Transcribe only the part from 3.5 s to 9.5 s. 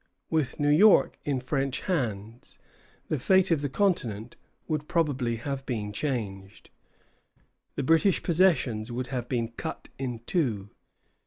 of the continent would probably have been changed. The British possessions would have been